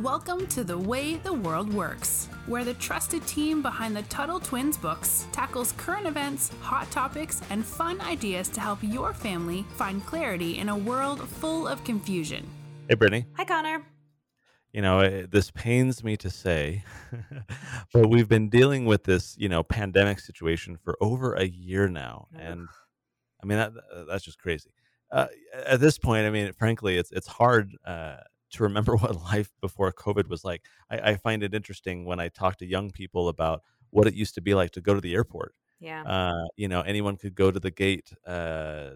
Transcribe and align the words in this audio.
Welcome 0.00 0.46
to 0.46 0.64
The 0.64 0.78
Way 0.78 1.16
the 1.16 1.34
World 1.34 1.70
Works, 1.70 2.30
where 2.46 2.64
the 2.64 2.72
trusted 2.72 3.26
team 3.26 3.60
behind 3.60 3.94
the 3.94 4.00
Tuttle 4.04 4.40
Twins 4.40 4.78
books 4.78 5.26
tackles 5.32 5.72
current 5.72 6.06
events, 6.06 6.50
hot 6.62 6.90
topics, 6.90 7.42
and 7.50 7.62
fun 7.62 8.00
ideas 8.00 8.48
to 8.48 8.60
help 8.60 8.78
your 8.80 9.12
family 9.12 9.66
find 9.76 10.04
clarity 10.06 10.56
in 10.56 10.70
a 10.70 10.76
world 10.76 11.28
full 11.28 11.68
of 11.68 11.84
confusion. 11.84 12.48
Hey, 12.88 12.94
Brittany. 12.94 13.26
Hi, 13.36 13.44
Connor. 13.44 13.82
You 14.72 14.80
know, 14.80 15.00
it, 15.00 15.30
this 15.30 15.50
pains 15.50 16.02
me 16.02 16.16
to 16.16 16.30
say, 16.30 16.84
but 17.92 18.08
we've 18.08 18.30
been 18.30 18.48
dealing 18.48 18.86
with 18.86 19.04
this, 19.04 19.36
you 19.36 19.50
know, 19.50 19.62
pandemic 19.62 20.20
situation 20.20 20.78
for 20.82 20.96
over 21.02 21.34
a 21.34 21.44
year 21.44 21.86
now, 21.86 22.28
and 22.34 22.66
I 23.42 23.46
mean 23.46 23.58
that 23.58 23.72
that's 24.08 24.24
just 24.24 24.38
crazy. 24.38 24.70
Uh, 25.10 25.26
at 25.66 25.80
this 25.80 25.98
point, 25.98 26.24
I 26.26 26.30
mean, 26.30 26.50
frankly, 26.54 26.96
it's 26.96 27.12
it's 27.12 27.26
hard 27.26 27.76
uh, 27.84 28.16
to 28.52 28.62
remember 28.62 28.96
what 28.96 29.22
life 29.22 29.50
before 29.60 29.92
COVID 29.92 30.28
was 30.28 30.44
like. 30.44 30.62
I, 30.90 31.12
I, 31.12 31.16
find 31.16 31.42
it 31.42 31.54
interesting 31.54 32.04
when 32.04 32.20
I 32.20 32.28
talk 32.28 32.56
to 32.58 32.66
young 32.66 32.90
people 32.90 33.28
about 33.28 33.62
what 33.90 34.06
it 34.06 34.14
used 34.14 34.34
to 34.36 34.40
be 34.40 34.54
like 34.54 34.70
to 34.72 34.80
go 34.80 34.94
to 34.94 35.00
the 35.00 35.14
airport. 35.14 35.54
Yeah. 35.80 36.02
Uh, 36.04 36.46
you 36.56 36.68
know, 36.68 36.80
anyone 36.82 37.16
could 37.16 37.34
go 37.34 37.50
to 37.50 37.58
the 37.58 37.70
gate, 37.70 38.12
uh, 38.26 38.90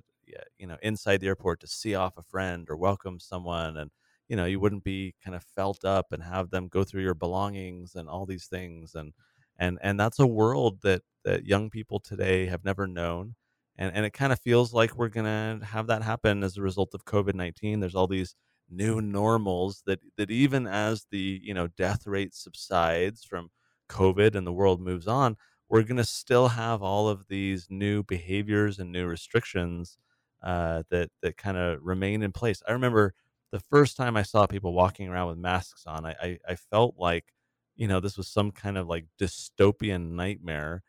you 0.59 0.67
know, 0.67 0.77
inside 0.83 1.21
the 1.21 1.27
airport 1.27 1.61
to 1.61 1.67
see 1.67 1.95
off 1.95 2.17
a 2.17 2.23
friend 2.23 2.69
or 2.71 2.77
welcome 2.77 3.19
someone, 3.19 3.77
and 3.77 3.91
you 4.29 4.37
know, 4.37 4.45
you 4.45 4.59
wouldn't 4.59 4.85
be 4.85 5.15
kind 5.25 5.35
of 5.37 5.43
felt 5.43 5.85
up 5.85 6.13
and 6.13 6.23
have 6.23 6.51
them 6.51 6.69
go 6.69 6.85
through 6.85 7.03
your 7.03 7.15
belongings 7.15 7.95
and 7.95 8.09
all 8.09 8.27
these 8.27 8.47
things, 8.47 8.95
and 8.95 9.13
and 9.59 9.79
and 9.83 9.99
that's 9.99 10.19
a 10.19 10.27
world 10.27 10.81
that 10.83 11.03
that 11.25 11.45
young 11.45 11.71
people 11.71 12.01
today 12.01 12.47
have 12.47 12.65
never 12.65 12.87
known. 12.87 13.35
And, 13.79 13.95
and 13.95 14.07
it 14.07 14.15
kind 14.15 14.33
of 14.33 14.41
feels 14.41 14.73
like 14.73 14.97
we're 14.97 15.09
gonna 15.09 15.61
have 15.63 15.89
that 15.89 16.03
happen 16.03 16.43
as 16.43 16.57
a 16.57 16.63
result 16.63 16.95
of 16.95 17.05
COVID 17.05 17.35
nineteen. 17.35 17.81
There's 17.81 17.95
all 17.95 18.07
these 18.07 18.35
new 18.71 19.01
normals 19.01 19.83
that 19.87 20.01
that 20.17 20.31
even 20.31 20.67
as 20.67 21.07
the 21.11 21.41
you 21.43 21.55
know 21.55 21.69
death 21.69 22.07
rate 22.07 22.35
subsides 22.35 23.25
from 23.25 23.51
COVID 23.89 24.35
and 24.35 24.47
the 24.47 24.53
world 24.53 24.81
moves 24.81 25.07
on, 25.07 25.37
we're 25.69 25.83
going 25.83 25.97
to 25.97 26.05
still 26.05 26.49
have 26.49 26.83
all 26.83 27.09
of 27.09 27.27
these 27.29 27.67
new 27.71 28.03
behaviors 28.03 28.79
and 28.79 28.93
new 28.93 29.07
restrictions 29.07 29.99
uh, 30.43 30.83
that 30.91 31.11
that 31.23 31.37
kind 31.37 31.57
of 31.57 31.81
remain 31.83 32.23
in 32.23 32.33
place. 32.33 32.63
I 32.69 32.73
remember 32.73 33.15
the 33.53 33.61
first 33.61 33.97
time 33.97 34.17
I 34.17 34.23
saw 34.23 34.47
people 34.47 34.73
walking 34.73 35.09
around 35.09 35.29
with 35.29 35.39
masks 35.39 35.85
on, 35.87 36.05
I, 36.05 36.15
I, 36.21 36.39
I 36.49 36.55
felt 36.57 36.97
like 36.99 37.33
you 37.77 37.89
know 37.89 38.01
this 38.01 38.17
was 38.17 38.29
some 38.29 38.51
kind 38.53 38.77
of 38.79 38.89
like 38.89 39.07
dystopian 39.21 40.13
nightmare 40.13 40.83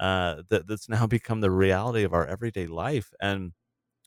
uh, 0.00 0.42
that 0.50 0.66
that's 0.66 0.88
now 0.88 1.06
become 1.18 1.40
the 1.40 1.50
reality 1.50 2.02
of 2.04 2.12
our 2.14 2.26
everyday 2.26 2.66
life. 2.66 3.12
And 3.20 3.52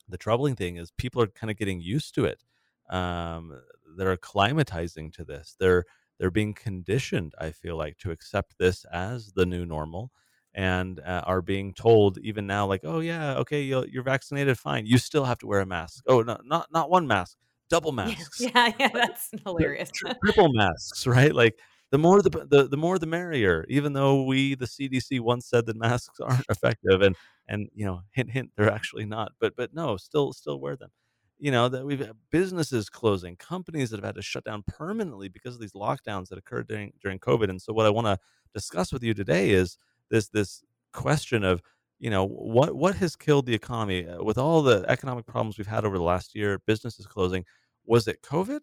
the 0.07 0.17
troubling 0.17 0.55
thing 0.55 0.77
is 0.77 0.91
people 0.91 1.21
are 1.21 1.27
kind 1.27 1.51
of 1.51 1.57
getting 1.57 1.81
used 1.81 2.13
to 2.15 2.25
it 2.25 2.43
um, 2.89 3.61
they're 3.97 4.15
acclimatizing 4.15 5.13
to 5.13 5.23
this. 5.23 5.55
They're 5.59 5.85
they're 6.19 6.31
being 6.31 6.53
conditioned. 6.53 7.33
I 7.39 7.51
feel 7.51 7.75
like 7.75 7.97
to 7.99 8.11
accept 8.11 8.57
this 8.57 8.85
as 8.85 9.33
the 9.33 9.45
new 9.45 9.65
normal, 9.65 10.11
and 10.53 10.99
uh, 11.01 11.23
are 11.25 11.41
being 11.41 11.73
told 11.73 12.17
even 12.19 12.47
now, 12.47 12.65
like, 12.65 12.81
oh 12.83 12.99
yeah, 12.99 13.35
okay, 13.37 13.61
you're, 13.61 13.85
you're 13.87 14.03
vaccinated, 14.03 14.57
fine. 14.57 14.85
You 14.85 14.97
still 14.97 15.25
have 15.25 15.39
to 15.39 15.47
wear 15.47 15.59
a 15.59 15.65
mask. 15.65 16.03
Oh, 16.07 16.21
no, 16.21 16.37
not 16.43 16.67
not 16.71 16.89
one 16.89 17.07
mask, 17.07 17.37
double 17.69 17.91
masks. 17.91 18.41
Yeah, 18.55 18.71
yeah, 18.79 18.89
that's 18.93 19.29
hilarious. 19.43 19.89
Triple 20.23 20.53
masks, 20.53 21.05
right? 21.05 21.33
Like 21.33 21.59
the 21.91 21.97
more 21.97 22.21
the, 22.21 22.29
the 22.49 22.67
the 22.67 22.77
more 22.77 22.97
the 22.97 23.05
merrier. 23.07 23.65
Even 23.69 23.93
though 23.93 24.23
we, 24.23 24.55
the 24.55 24.67
CDC, 24.67 25.19
once 25.19 25.47
said 25.47 25.65
that 25.65 25.75
masks 25.77 26.19
aren't 26.21 26.45
effective, 26.49 27.01
and 27.01 27.15
and 27.47 27.69
you 27.73 27.85
know, 27.85 28.01
hint 28.11 28.31
hint, 28.31 28.51
they're 28.55 28.71
actually 28.71 29.05
not. 29.05 29.33
But 29.39 29.55
but 29.55 29.73
no, 29.73 29.97
still 29.97 30.33
still 30.33 30.59
wear 30.59 30.75
them 30.77 30.91
you 31.37 31.51
know 31.51 31.67
that 31.67 31.85
we've 31.85 31.99
had 31.99 32.15
businesses 32.31 32.89
closing 32.89 33.35
companies 33.35 33.89
that 33.89 33.97
have 33.97 34.05
had 34.05 34.15
to 34.15 34.21
shut 34.21 34.43
down 34.43 34.63
permanently 34.67 35.27
because 35.27 35.55
of 35.55 35.61
these 35.61 35.73
lockdowns 35.73 36.29
that 36.29 36.37
occurred 36.37 36.67
during 36.67 36.93
during 37.01 37.19
covid 37.19 37.49
and 37.49 37.61
so 37.61 37.73
what 37.73 37.85
i 37.85 37.89
want 37.89 38.07
to 38.07 38.17
discuss 38.53 38.93
with 38.93 39.03
you 39.03 39.13
today 39.13 39.49
is 39.49 39.77
this 40.09 40.29
this 40.29 40.63
question 40.93 41.43
of 41.43 41.61
you 41.99 42.09
know 42.09 42.25
what 42.25 42.75
what 42.75 42.95
has 42.95 43.15
killed 43.15 43.45
the 43.45 43.53
economy? 43.53 44.07
Uh, 44.07 44.23
with 44.23 44.37
all 44.37 44.61
the 44.61 44.85
economic 44.87 45.25
problems 45.25 45.57
we've 45.57 45.67
had 45.67 45.85
over 45.85 45.97
the 45.97 46.03
last 46.03 46.35
year 46.35 46.59
businesses 46.65 47.05
closing 47.05 47.43
was 47.85 48.07
it 48.07 48.21
covid 48.21 48.61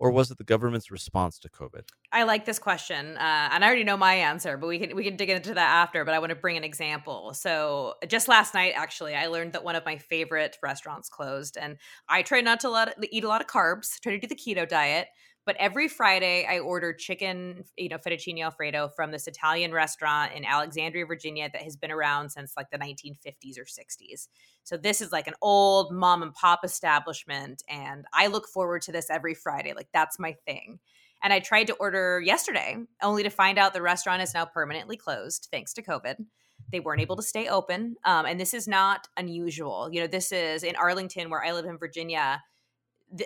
or 0.00 0.10
was 0.10 0.30
it 0.30 0.38
the 0.38 0.44
government's 0.44 0.90
response 0.90 1.38
to 1.38 1.50
COVID? 1.50 1.82
I 2.10 2.22
like 2.22 2.46
this 2.46 2.58
question, 2.58 3.18
uh, 3.18 3.48
and 3.52 3.62
I 3.62 3.66
already 3.66 3.84
know 3.84 3.98
my 3.98 4.14
answer, 4.14 4.56
but 4.56 4.66
we 4.66 4.78
can 4.78 4.96
we 4.96 5.04
can 5.04 5.16
dig 5.16 5.28
into 5.28 5.54
that 5.54 5.70
after. 5.70 6.04
But 6.04 6.14
I 6.14 6.18
want 6.18 6.30
to 6.30 6.36
bring 6.36 6.56
an 6.56 6.64
example. 6.64 7.34
So 7.34 7.94
just 8.08 8.26
last 8.26 8.54
night, 8.54 8.72
actually, 8.74 9.14
I 9.14 9.26
learned 9.26 9.52
that 9.52 9.62
one 9.62 9.76
of 9.76 9.84
my 9.84 9.98
favorite 9.98 10.56
restaurants 10.62 11.10
closed, 11.10 11.58
and 11.60 11.76
I 12.08 12.22
try 12.22 12.40
not 12.40 12.60
to 12.60 12.70
let, 12.70 12.96
eat 13.12 13.24
a 13.24 13.28
lot 13.28 13.42
of 13.42 13.46
carbs, 13.46 14.00
try 14.00 14.12
to 14.12 14.18
do 14.18 14.26
the 14.26 14.34
keto 14.34 14.66
diet. 14.66 15.08
But 15.50 15.56
every 15.58 15.88
Friday, 15.88 16.46
I 16.48 16.60
order 16.60 16.92
chicken, 16.92 17.64
you 17.76 17.88
know, 17.88 17.98
fettuccine 17.98 18.40
alfredo 18.40 18.88
from 18.94 19.10
this 19.10 19.26
Italian 19.26 19.72
restaurant 19.72 20.32
in 20.32 20.44
Alexandria, 20.44 21.04
Virginia, 21.06 21.50
that 21.52 21.62
has 21.62 21.74
been 21.74 21.90
around 21.90 22.30
since 22.30 22.52
like 22.56 22.70
the 22.70 22.78
1950s 22.78 23.58
or 23.58 23.64
60s. 23.64 24.28
So 24.62 24.76
this 24.76 25.00
is 25.00 25.10
like 25.10 25.26
an 25.26 25.34
old 25.42 25.92
mom 25.92 26.22
and 26.22 26.32
pop 26.32 26.60
establishment, 26.62 27.64
and 27.68 28.04
I 28.14 28.28
look 28.28 28.46
forward 28.46 28.82
to 28.82 28.92
this 28.92 29.10
every 29.10 29.34
Friday. 29.34 29.72
Like 29.74 29.88
that's 29.92 30.20
my 30.20 30.36
thing. 30.46 30.78
And 31.20 31.32
I 31.32 31.40
tried 31.40 31.66
to 31.66 31.74
order 31.74 32.22
yesterday, 32.24 32.76
only 33.02 33.24
to 33.24 33.30
find 33.30 33.58
out 33.58 33.74
the 33.74 33.82
restaurant 33.82 34.22
is 34.22 34.32
now 34.32 34.44
permanently 34.44 34.96
closed 34.96 35.48
thanks 35.50 35.72
to 35.72 35.82
COVID. 35.82 36.14
They 36.70 36.78
weren't 36.78 37.00
able 37.00 37.16
to 37.16 37.24
stay 37.24 37.48
open, 37.48 37.96
um, 38.04 38.24
and 38.24 38.38
this 38.38 38.54
is 38.54 38.68
not 38.68 39.08
unusual. 39.16 39.88
You 39.90 40.02
know, 40.02 40.06
this 40.06 40.30
is 40.30 40.62
in 40.62 40.76
Arlington, 40.76 41.28
where 41.28 41.44
I 41.44 41.50
live 41.50 41.64
in 41.64 41.76
Virginia 41.76 42.40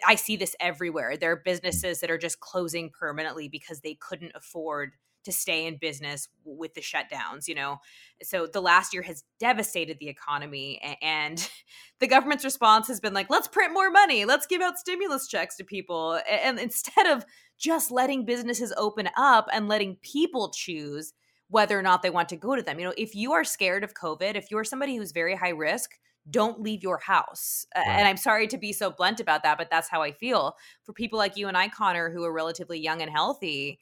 I 0.06 0.14
see 0.14 0.36
this 0.36 0.56
everywhere. 0.60 1.16
There 1.16 1.32
are 1.32 1.36
mm. 1.36 1.44
businesses 1.44 2.00
that 2.00 2.10
are 2.10 2.18
just 2.18 2.40
closing 2.40 2.90
permanently 2.90 3.48
because 3.48 3.80
they 3.80 3.94
couldn't 3.94 4.32
afford 4.34 4.92
to 5.24 5.32
stay 5.32 5.66
in 5.66 5.78
business 5.78 6.28
with 6.44 6.74
the 6.74 6.82
shutdowns, 6.82 7.48
you 7.48 7.54
know. 7.54 7.78
So 8.22 8.46
the 8.46 8.60
last 8.60 8.92
year 8.92 9.02
has 9.02 9.24
devastated 9.40 9.98
the 9.98 10.08
economy 10.08 10.80
and 11.00 11.48
the 11.98 12.06
government's 12.06 12.44
response 12.44 12.88
has 12.88 13.00
been 13.00 13.14
like, 13.14 13.30
let's 13.30 13.48
print 13.48 13.72
more 13.72 13.90
money, 13.90 14.24
let's 14.24 14.46
give 14.46 14.62
out 14.62 14.78
stimulus 14.78 15.26
checks 15.26 15.56
to 15.56 15.64
people 15.64 16.20
and 16.30 16.58
instead 16.58 17.06
of 17.06 17.24
just 17.58 17.90
letting 17.90 18.24
businesses 18.24 18.72
open 18.76 19.08
up 19.16 19.48
and 19.52 19.68
letting 19.68 19.96
people 20.02 20.50
choose 20.50 21.14
whether 21.48 21.78
or 21.78 21.82
not 21.82 22.02
they 22.02 22.10
want 22.10 22.28
to 22.30 22.36
go 22.36 22.56
to 22.56 22.62
them. 22.62 22.78
You 22.78 22.86
know, 22.86 22.94
if 22.96 23.14
you 23.14 23.32
are 23.32 23.44
scared 23.44 23.84
of 23.84 23.94
COVID, 23.94 24.34
if 24.34 24.50
you're 24.50 24.64
somebody 24.64 24.96
who's 24.96 25.12
very 25.12 25.36
high 25.36 25.50
risk, 25.50 25.92
don't 26.30 26.60
leave 26.60 26.82
your 26.82 26.98
house. 26.98 27.66
Right. 27.76 27.86
And 27.86 28.08
I'm 28.08 28.16
sorry 28.16 28.46
to 28.48 28.58
be 28.58 28.72
so 28.72 28.90
blunt 28.90 29.20
about 29.20 29.42
that, 29.42 29.58
but 29.58 29.70
that's 29.70 29.88
how 29.88 30.02
I 30.02 30.12
feel. 30.12 30.56
For 30.82 30.92
people 30.92 31.18
like 31.18 31.36
you 31.36 31.48
and 31.48 31.56
I, 31.56 31.68
Connor, 31.68 32.10
who 32.10 32.24
are 32.24 32.32
relatively 32.32 32.78
young 32.78 33.02
and 33.02 33.10
healthy, 33.10 33.78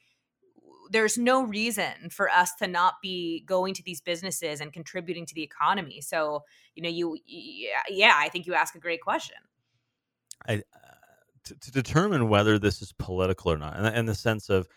there's 0.91 1.17
no 1.17 1.43
reason 1.43 2.11
for 2.11 2.29
us 2.29 2.55
to 2.57 2.67
not 2.67 2.95
be 3.03 3.43
going 3.47 3.75
to 3.75 3.83
these 3.83 4.01
businesses 4.01 4.61
and 4.61 4.73
contributing 4.73 5.25
to 5.27 5.35
the 5.35 5.43
economy. 5.43 6.01
So, 6.01 6.43
you 6.75 6.83
know, 6.83 6.89
you, 6.89 7.19
yeah, 7.27 8.15
I 8.17 8.29
think 8.29 8.47
you 8.47 8.55
ask 8.55 8.75
a 8.75 8.81
great 8.81 9.01
question. 9.01 9.37
I, 10.47 10.57
uh, 10.57 10.59
to, 11.45 11.55
to, 11.55 11.71
determine 11.71 12.29
whether 12.29 12.59
this 12.59 12.83
is 12.83 12.93
political 12.93 13.53
or 13.53 13.59
not, 13.59 13.79
in, 13.79 13.87
in 13.87 14.07
the 14.07 14.15
sense 14.15 14.51
of, 14.51 14.69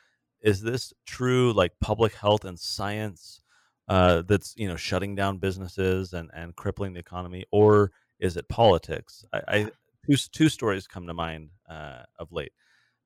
is 0.41 0.61
this 0.61 0.93
true 1.05 1.51
like 1.53 1.71
public 1.81 2.13
health 2.13 2.45
and 2.45 2.59
science 2.59 3.41
uh, 3.87 4.23
that's 4.27 4.53
you 4.57 4.67
know 4.67 4.75
shutting 4.75 5.15
down 5.15 5.37
businesses 5.37 6.13
and 6.13 6.29
and 6.33 6.55
crippling 6.55 6.93
the 6.93 6.99
economy, 6.99 7.45
or 7.51 7.91
is 8.19 8.37
it 8.37 8.47
politics? 8.49 9.25
I, 9.33 9.41
I 9.47 9.71
two 10.09 10.17
two 10.31 10.49
stories 10.49 10.87
come 10.87 11.07
to 11.07 11.13
mind 11.13 11.49
uh, 11.69 12.03
of 12.19 12.31
late, 12.31 12.53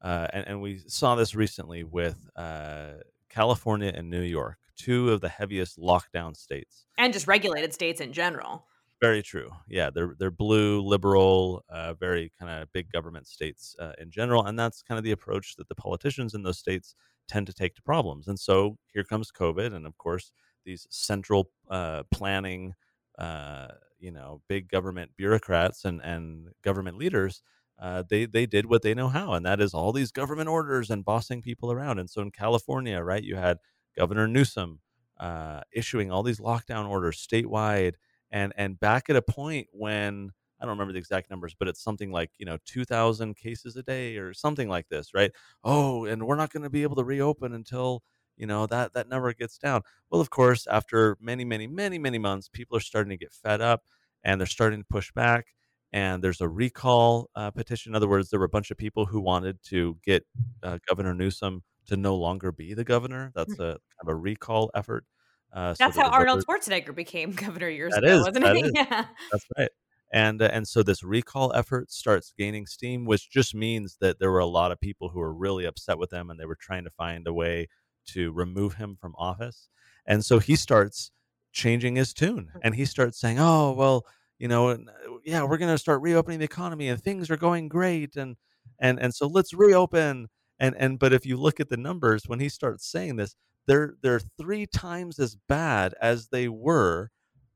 uh, 0.01 0.27
and, 0.31 0.47
and 0.47 0.61
we 0.61 0.79
saw 0.87 1.15
this 1.15 1.35
recently 1.35 1.83
with 1.83 2.17
uh, 2.35 2.93
California 3.29 3.91
and 3.93 4.09
New 4.09 4.21
York, 4.21 4.57
two 4.77 5.11
of 5.11 5.21
the 5.21 5.29
heaviest 5.29 5.77
lockdown 5.77 6.35
states, 6.35 6.85
and 6.97 7.11
just 7.13 7.27
regulated 7.27 7.73
states 7.73 7.99
in 8.01 8.13
general. 8.13 8.65
Very 9.01 9.23
true. 9.23 9.51
Yeah, 9.67 9.89
they're 9.93 10.15
they're 10.19 10.31
blue, 10.31 10.81
liberal, 10.81 11.63
uh, 11.69 11.93
very 11.93 12.31
kind 12.39 12.51
of 12.51 12.71
big 12.73 12.91
government 12.91 13.27
states 13.27 13.75
uh, 13.79 13.93
in 13.97 14.11
general, 14.11 14.45
and 14.45 14.59
that's 14.59 14.81
kind 14.81 14.97
of 14.97 15.03
the 15.03 15.11
approach 15.11 15.55
that 15.57 15.69
the 15.69 15.75
politicians 15.75 16.33
in 16.33 16.43
those 16.43 16.57
states 16.57 16.95
tend 17.27 17.47
to 17.47 17.53
take 17.53 17.75
to 17.75 17.81
problems. 17.81 18.27
And 18.27 18.39
so 18.39 18.77
here 18.93 19.03
comes 19.03 19.31
COVID, 19.31 19.73
and 19.73 19.85
of 19.85 19.97
course 19.97 20.31
these 20.65 20.87
central 20.89 21.49
uh, 21.69 22.03
planning, 22.11 22.73
uh, 23.17 23.67
you 23.99 24.11
know, 24.11 24.41
big 24.47 24.69
government 24.69 25.11
bureaucrats 25.17 25.85
and 25.85 26.01
and 26.01 26.49
government 26.63 26.97
leaders. 26.97 27.41
Uh, 27.81 28.03
they 28.09 28.25
they 28.25 28.45
did 28.45 28.65
what 28.65 28.81
they 28.81 28.93
know 28.93 29.07
how, 29.07 29.33
and 29.33 29.45
that 29.45 29.61
is 29.61 29.73
all 29.73 29.91
these 29.93 30.11
government 30.11 30.49
orders 30.49 30.89
and 30.89 31.05
bossing 31.05 31.41
people 31.41 31.71
around. 31.71 31.99
And 31.99 32.09
so 32.09 32.21
in 32.21 32.31
California, 32.31 32.99
right, 33.01 33.23
you 33.23 33.35
had 33.35 33.57
Governor 33.97 34.27
Newsom 34.27 34.81
uh, 35.19 35.61
issuing 35.71 36.11
all 36.11 36.23
these 36.23 36.39
lockdown 36.39 36.87
orders 36.87 37.25
statewide, 37.25 37.93
and 38.31 38.53
and 38.57 38.79
back 38.79 39.09
at 39.09 39.15
a 39.15 39.21
point 39.21 39.67
when 39.71 40.31
I 40.61 40.65
don't 40.65 40.71
remember 40.71 40.93
the 40.93 40.99
exact 40.99 41.29
numbers, 41.29 41.55
but 41.57 41.67
it's 41.69 41.81
something 41.81 42.11
like, 42.11 42.31
you 42.37 42.45
know, 42.45 42.57
2,000 42.65 43.35
cases 43.37 43.75
a 43.77 43.83
day 43.83 44.17
or 44.17 44.33
something 44.33 44.67
like 44.67 44.89
this, 44.89 45.13
right? 45.13 45.31
Oh, 45.63 46.05
and 46.05 46.25
we're 46.27 46.35
not 46.35 46.51
going 46.51 46.63
to 46.63 46.69
be 46.69 46.83
able 46.83 46.97
to 46.97 47.03
reopen 47.03 47.53
until 47.53 48.03
you 48.39 48.47
know 48.47 48.65
that 48.65 48.93
that 48.93 49.07
number 49.07 49.31
gets 49.33 49.57
down 49.57 49.81
well 50.09 50.21
of 50.21 50.29
course 50.31 50.65
after 50.65 51.17
many 51.21 51.45
many 51.45 51.67
many 51.67 51.99
many 51.99 52.17
months 52.17 52.49
people 52.49 52.75
are 52.75 52.81
starting 52.81 53.11
to 53.11 53.17
get 53.17 53.31
fed 53.31 53.61
up 53.61 53.83
and 54.23 54.39
they're 54.39 54.47
starting 54.47 54.79
to 54.79 54.87
push 54.89 55.11
back 55.11 55.47
and 55.91 56.23
there's 56.23 56.41
a 56.41 56.47
recall 56.47 57.29
uh, 57.35 57.51
petition. 57.51 57.91
In 57.91 57.95
other 57.95 58.07
words, 58.07 58.29
there 58.29 58.39
were 58.39 58.45
a 58.45 58.49
bunch 58.49 58.71
of 58.71 58.77
people 58.77 59.05
who 59.05 59.19
wanted 59.19 59.61
to 59.65 59.97
get 60.05 60.25
uh, 60.61 60.77
Governor 60.87 61.13
Newsom 61.13 61.63
to 61.87 61.97
no 61.97 62.15
longer 62.15 62.51
be 62.51 62.73
the 62.73 62.83
governor. 62.83 63.31
That's 63.35 63.55
hmm. 63.55 63.61
a 63.61 63.65
kind 63.65 63.79
of 64.01 64.07
a 64.09 64.15
recall 64.15 64.69
effort. 64.75 65.05
Uh, 65.51 65.73
That's 65.79 65.95
so 65.95 66.03
how 66.03 66.09
Arnold 66.09 66.45
Schwarzenegger 66.45 66.93
became 66.93 67.31
governor 67.35 67.69
years 67.69 67.93
that 67.93 68.03
ago, 68.03 68.19
is, 68.19 68.25
wasn't 68.25 68.45
it? 68.45 68.71
Yeah. 68.75 69.05
That's 69.31 69.45
right. 69.57 69.69
And 70.11 70.41
uh, 70.41 70.49
and 70.51 70.67
so 70.67 70.83
this 70.83 71.03
recall 71.03 71.53
effort 71.53 71.91
starts 71.91 72.33
gaining 72.37 72.67
steam, 72.67 73.05
which 73.05 73.29
just 73.29 73.55
means 73.55 73.97
that 73.99 74.19
there 74.19 74.31
were 74.31 74.39
a 74.39 74.45
lot 74.45 74.71
of 74.71 74.79
people 74.79 75.09
who 75.09 75.19
were 75.19 75.33
really 75.33 75.65
upset 75.65 75.97
with 75.97 76.11
them 76.11 76.29
and 76.29 76.39
they 76.39 76.45
were 76.45 76.57
trying 76.59 76.83
to 76.83 76.89
find 76.91 77.27
a 77.27 77.33
way 77.33 77.67
to 78.07 78.31
remove 78.31 78.75
him 78.75 78.97
from 78.99 79.15
office. 79.17 79.69
And 80.05 80.23
so 80.25 80.39
he 80.39 80.55
starts 80.55 81.11
changing 81.51 81.95
his 81.95 82.13
tune, 82.13 82.51
and 82.63 82.75
he 82.75 82.85
starts 82.85 83.19
saying, 83.19 83.37
"Oh 83.39 83.73
well, 83.73 84.05
you 84.39 84.47
know, 84.47 84.77
yeah, 85.23 85.43
we're 85.43 85.57
going 85.57 85.73
to 85.73 85.77
start 85.77 86.01
reopening 86.01 86.39
the 86.39 86.45
economy 86.45 86.87
and 86.87 87.01
things 87.01 87.29
are 87.29 87.37
going 87.37 87.67
great 87.67 88.15
and 88.15 88.37
and 88.79 88.99
and 88.99 89.13
so 89.13 89.27
let's 89.27 89.53
reopen 89.53 90.27
and 90.59 90.75
and 90.77 90.99
but 90.99 91.13
if 91.13 91.25
you 91.25 91.37
look 91.37 91.59
at 91.59 91.69
the 91.69 91.77
numbers 91.77 92.23
when 92.27 92.39
he 92.39 92.49
starts 92.49 92.89
saying 92.89 93.17
this, 93.17 93.35
they're 93.67 93.95
they're 94.01 94.21
3 94.37 94.65
times 94.67 95.19
as 95.19 95.35
bad 95.47 95.93
as 96.01 96.29
they 96.29 96.47
were 96.47 97.09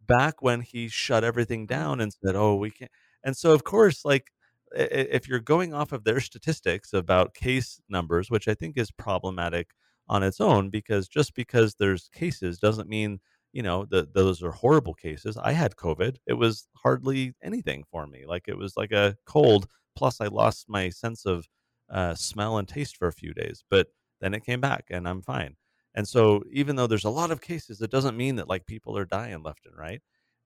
back 0.05 0.41
when 0.41 0.61
he 0.61 0.87
shut 0.89 1.23
everything 1.23 1.65
mm-hmm. 1.67 1.79
down 1.79 2.01
and 2.01 2.13
said, 2.13 2.35
"Oh, 2.35 2.55
we 2.55 2.71
can't." 2.71 2.91
And 3.23 3.35
so 3.37 3.53
of 3.53 3.63
course, 3.63 4.03
like 4.05 4.31
if 4.75 5.27
you're 5.27 5.39
going 5.39 5.73
off 5.73 5.91
of 5.91 6.03
their 6.03 6.19
statistics 6.19 6.93
about 6.93 7.33
case 7.35 7.79
numbers, 7.89 8.29
which 8.29 8.47
I 8.47 8.55
think 8.55 8.77
is 8.77 8.91
problematic 8.91 9.69
on 10.13 10.23
its 10.23 10.39
own 10.39 10.69
because 10.69 11.07
just 11.07 11.33
because 11.35 11.75
there's 11.75 12.09
cases 12.13 12.59
doesn't 12.59 12.89
mean 12.89 13.19
you 13.53 13.61
know, 13.61 13.85
the, 13.85 14.09
those 14.11 14.41
are 14.43 14.51
horrible 14.51 14.95
cases. 14.95 15.37
I 15.37 15.51
had 15.51 15.75
COVID. 15.75 16.17
It 16.25 16.33
was 16.33 16.67
hardly 16.75 17.35
anything 17.41 17.83
for 17.89 18.07
me. 18.07 18.25
Like 18.27 18.47
it 18.47 18.57
was 18.57 18.75
like 18.75 18.91
a 18.91 19.15
cold. 19.25 19.67
Plus, 19.95 20.19
I 20.19 20.25
lost 20.27 20.65
my 20.67 20.89
sense 20.89 21.25
of 21.25 21.47
uh, 21.89 22.15
smell 22.15 22.57
and 22.57 22.67
taste 22.67 22.97
for 22.97 23.07
a 23.07 23.13
few 23.13 23.31
days, 23.31 23.63
but 23.69 23.87
then 24.21 24.33
it 24.33 24.43
came 24.43 24.59
back 24.59 24.85
and 24.89 25.07
I'm 25.07 25.21
fine. 25.21 25.55
And 25.93 26.07
so, 26.07 26.41
even 26.51 26.75
though 26.75 26.87
there's 26.87 27.03
a 27.03 27.09
lot 27.11 27.29
of 27.29 27.41
cases, 27.41 27.79
it 27.79 27.91
doesn't 27.91 28.17
mean 28.17 28.37
that 28.37 28.49
like 28.49 28.65
people 28.65 28.97
are 28.97 29.05
dying 29.05 29.43
left 29.43 29.67
and 29.67 29.77
right. 29.77 30.01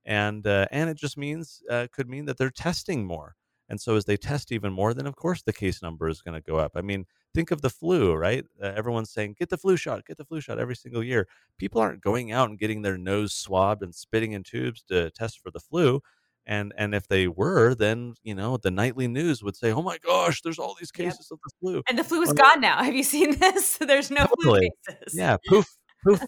And 0.05 0.45
uh, 0.45 0.67
and 0.71 0.89
it 0.89 0.97
just 0.97 1.17
means 1.17 1.61
uh, 1.71 1.87
could 1.93 2.09
mean 2.09 2.25
that 2.25 2.37
they're 2.37 2.49
testing 2.49 3.05
more. 3.05 3.35
And 3.69 3.79
so, 3.81 3.95
as 3.95 4.05
they 4.05 4.17
test 4.17 4.51
even 4.51 4.71
more, 4.71 4.93
then 4.93 5.07
of 5.07 5.15
course 5.15 5.41
the 5.41 5.53
case 5.53 5.81
number 5.81 6.07
is 6.07 6.21
going 6.21 6.35
to 6.35 6.41
go 6.41 6.57
up. 6.57 6.71
I 6.75 6.81
mean, 6.81 7.05
think 7.33 7.51
of 7.51 7.61
the 7.61 7.69
flu, 7.69 8.13
right? 8.15 8.45
Uh, 8.61 8.73
everyone's 8.75 9.11
saying, 9.11 9.35
get 9.37 9.49
the 9.49 9.57
flu 9.57 9.75
shot, 9.75 10.05
get 10.05 10.17
the 10.17 10.25
flu 10.25 10.39
shot 10.39 10.59
every 10.59 10.75
single 10.75 11.03
year. 11.03 11.27
People 11.57 11.81
aren't 11.81 12.01
going 12.01 12.31
out 12.31 12.49
and 12.49 12.57
getting 12.57 12.81
their 12.81 12.97
nose 12.97 13.33
swabbed 13.33 13.83
and 13.83 13.93
spitting 13.93 14.31
in 14.31 14.43
tubes 14.43 14.83
to 14.83 15.11
test 15.11 15.39
for 15.39 15.51
the 15.51 15.59
flu. 15.59 16.01
And 16.49 16.73
and 16.77 16.95
if 16.95 17.09
they 17.09 17.27
were, 17.27 17.75
then 17.75 18.13
you 18.23 18.33
know 18.33 18.55
the 18.55 18.71
nightly 18.71 19.09
news 19.09 19.43
would 19.43 19.57
say, 19.57 19.73
"Oh 19.73 19.81
my 19.81 19.97
gosh, 19.97 20.41
there's 20.41 20.59
all 20.59 20.77
these 20.79 20.91
cases 20.91 21.27
yep. 21.29 21.35
of 21.35 21.39
the 21.43 21.51
flu." 21.59 21.83
And 21.89 21.99
the 21.99 22.05
flu 22.05 22.21
is 22.21 22.31
gone 22.31 22.61
now. 22.61 22.77
Have 22.83 22.95
you 22.95 23.03
seen 23.03 23.37
this? 23.37 23.77
There's 23.85 24.09
no 24.09 24.27
totally. 24.27 24.71
flu 24.85 24.95
cases. 24.95 25.13
Yeah, 25.13 25.35
poof, 25.45 25.67
poof. 26.05 26.23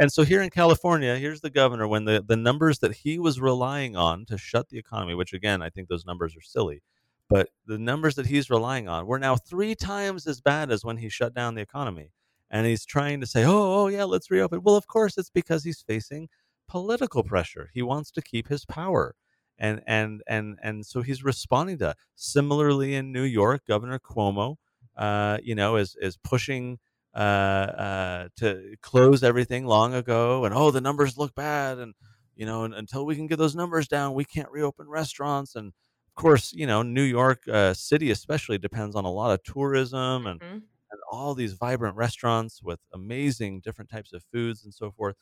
And 0.00 0.12
so 0.12 0.22
here 0.24 0.42
in 0.42 0.50
California, 0.50 1.16
here's 1.16 1.40
the 1.40 1.50
governor 1.50 1.88
when 1.88 2.04
the 2.04 2.24
the 2.26 2.36
numbers 2.36 2.78
that 2.80 2.94
he 2.94 3.18
was 3.18 3.40
relying 3.40 3.96
on 3.96 4.24
to 4.26 4.38
shut 4.38 4.68
the 4.68 4.78
economy, 4.78 5.14
which 5.14 5.32
again 5.32 5.62
I 5.62 5.70
think 5.70 5.88
those 5.88 6.06
numbers 6.06 6.36
are 6.36 6.42
silly 6.42 6.82
but 7.28 7.50
the 7.66 7.78
numbers 7.78 8.14
that 8.14 8.26
he's 8.26 8.50
relying 8.50 8.88
on 8.88 9.06
were 9.06 9.18
now 9.18 9.36
three 9.36 9.74
times 9.74 10.26
as 10.26 10.40
bad 10.40 10.70
as 10.70 10.84
when 10.84 10.96
he 10.96 11.08
shut 11.08 11.34
down 11.34 11.54
the 11.54 11.60
economy. 11.62 12.10
And 12.50 12.66
he's 12.66 12.86
trying 12.86 13.20
to 13.20 13.26
say, 13.26 13.44
oh, 13.44 13.84
oh, 13.84 13.86
yeah, 13.88 14.04
let's 14.04 14.30
reopen. 14.30 14.62
Well, 14.62 14.76
of 14.76 14.86
course, 14.86 15.18
it's 15.18 15.28
because 15.28 15.64
he's 15.64 15.82
facing 15.82 16.28
political 16.66 17.22
pressure. 17.22 17.68
He 17.74 17.82
wants 17.82 18.10
to 18.12 18.22
keep 18.22 18.48
his 18.48 18.64
power. 18.64 19.14
And 19.58 19.82
and 19.86 20.22
and 20.28 20.56
and 20.62 20.86
so 20.86 21.02
he's 21.02 21.24
responding 21.24 21.78
to. 21.78 21.94
Similarly, 22.14 22.94
in 22.94 23.12
New 23.12 23.24
York, 23.24 23.62
Governor 23.66 23.98
Cuomo, 23.98 24.56
uh, 24.96 25.38
you 25.42 25.56
know, 25.56 25.76
is 25.76 25.96
is 26.00 26.16
pushing 26.16 26.78
uh, 27.14 27.18
uh, 27.18 28.28
to 28.36 28.76
close 28.82 29.22
everything 29.22 29.66
long 29.66 29.94
ago, 29.94 30.44
and 30.44 30.54
oh, 30.54 30.70
the 30.70 30.80
numbers 30.80 31.18
look 31.18 31.34
bad, 31.34 31.78
and 31.78 31.94
you 32.36 32.46
know, 32.46 32.64
and, 32.64 32.74
until 32.74 33.04
we 33.04 33.16
can 33.16 33.26
get 33.26 33.38
those 33.38 33.56
numbers 33.56 33.88
down, 33.88 34.14
we 34.14 34.24
can't 34.24 34.50
reopen 34.50 34.88
restaurants, 34.88 35.54
and 35.54 35.68
of 35.68 36.22
course, 36.22 36.52
you 36.52 36.66
know, 36.66 36.82
New 36.82 37.02
York 37.02 37.46
uh, 37.48 37.72
City 37.74 38.10
especially 38.10 38.58
depends 38.58 38.96
on 38.96 39.04
a 39.04 39.10
lot 39.10 39.32
of 39.32 39.42
tourism 39.44 40.26
and, 40.26 40.40
mm-hmm. 40.40 40.54
and 40.54 41.00
all 41.12 41.34
these 41.34 41.52
vibrant 41.52 41.96
restaurants 41.96 42.60
with 42.62 42.80
amazing 42.92 43.60
different 43.60 43.88
types 43.90 44.12
of 44.12 44.24
foods 44.32 44.64
and 44.64 44.74
so 44.74 44.90
forth. 44.90 45.14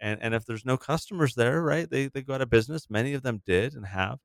And 0.00 0.22
and 0.22 0.34
if 0.34 0.46
there's 0.46 0.64
no 0.64 0.76
customers 0.76 1.34
there, 1.34 1.62
right, 1.62 1.90
they 1.90 2.06
they 2.06 2.22
go 2.22 2.34
out 2.34 2.40
of 2.40 2.50
business. 2.50 2.86
Many 2.88 3.14
of 3.14 3.22
them 3.22 3.42
did 3.44 3.74
and 3.74 3.86
have. 3.86 4.18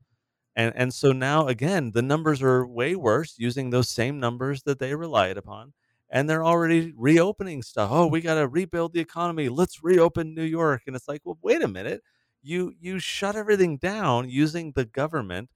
And 0.56 0.74
and 0.76 0.94
so 0.94 1.12
now 1.12 1.48
again, 1.48 1.92
the 1.94 2.02
numbers 2.02 2.42
are 2.42 2.66
way 2.68 2.96
worse 2.96 3.36
using 3.38 3.70
those 3.70 3.90
same 3.90 4.20
numbers 4.20 4.64
that 4.64 4.78
they 4.78 4.94
relied 4.94 5.38
upon. 5.38 5.74
And 6.12 6.30
they're 6.30 6.44
already 6.44 6.94
reopening 6.98 7.62
stuff. 7.62 7.90
Oh, 7.92 8.08
we 8.08 8.22
got 8.22 8.36
to 8.36 8.48
rebuild 8.48 8.94
the 8.94 9.00
economy. 9.00 9.48
Let's 9.50 9.84
reopen 9.84 10.34
New 10.34 10.44
York. 10.44 10.84
And 10.88 10.96
it's 10.96 11.08
like, 11.08 11.22
well, 11.24 11.38
wait 11.44 11.62
a 11.62 11.68
minute. 11.68 12.02
You 12.42 12.74
you 12.80 13.00
shut 13.00 13.36
everything 13.36 13.78
down 13.78 14.30
using 14.30 14.72
the 14.72 14.86
government 14.86 15.50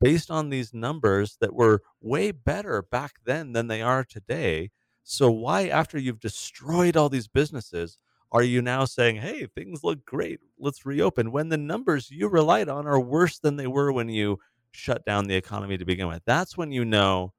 based 0.00 0.30
on 0.30 0.48
these 0.50 0.72
numbers 0.72 1.36
that 1.40 1.54
were 1.54 1.82
way 2.00 2.32
better 2.32 2.82
back 2.82 3.12
then 3.24 3.52
than 3.52 3.68
they 3.68 3.82
are 3.82 4.04
today. 4.04 4.70
So, 5.04 5.30
why, 5.30 5.68
after 5.68 5.98
you've 5.98 6.20
destroyed 6.20 6.96
all 6.96 7.08
these 7.08 7.28
businesses, 7.28 7.98
are 8.32 8.42
you 8.42 8.62
now 8.62 8.84
saying, 8.84 9.16
hey, 9.16 9.46
things 9.46 9.82
look 9.84 10.04
great, 10.04 10.40
let's 10.58 10.86
reopen, 10.86 11.32
when 11.32 11.48
the 11.48 11.56
numbers 11.58 12.10
you 12.10 12.28
relied 12.28 12.68
on 12.68 12.86
are 12.86 13.00
worse 13.00 13.38
than 13.38 13.56
they 13.56 13.66
were 13.66 13.92
when 13.92 14.08
you 14.08 14.38
shut 14.72 15.04
down 15.04 15.26
the 15.26 15.34
economy 15.34 15.76
to 15.76 15.84
begin 15.84 16.08
with? 16.08 16.22
That's 16.26 16.56
when 16.56 16.70
you 16.72 16.84
know 16.84 17.32